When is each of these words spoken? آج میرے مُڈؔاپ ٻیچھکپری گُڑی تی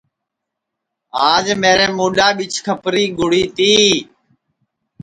آج 1.31 1.45
میرے 1.61 1.87
مُڈؔاپ 1.97 2.33
ٻیچھکپری 2.37 3.03
گُڑی 3.17 3.43
تی 3.55 3.71